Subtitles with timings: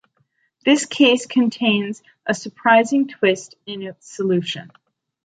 [0.65, 4.71] This case contains a surprising twist in its solution.